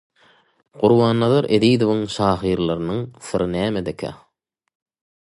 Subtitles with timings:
[0.83, 4.17] Gurbannazar Ezizowyň şahyrlygynyň syry nämedekä?